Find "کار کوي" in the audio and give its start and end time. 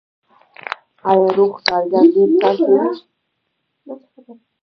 2.41-2.87